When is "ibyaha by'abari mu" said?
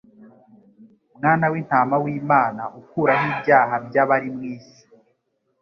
3.31-4.41